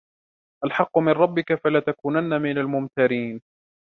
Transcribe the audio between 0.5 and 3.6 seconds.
الْحَقُّ مِنْ رَبِّكَ فَلَا تَكُونَنَّ مِنَ الْمُمْتَرِينَ